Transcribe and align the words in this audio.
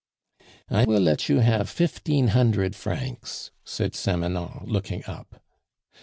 "I 0.67 0.85
will 0.85 0.99
let 0.99 1.29
you 1.29 1.41
have 1.41 1.69
fifteen 1.69 2.29
hundred 2.29 2.75
francs," 2.75 3.51
said 3.63 3.91
Samanon, 3.93 4.63
looking 4.65 5.05
up. 5.05 5.39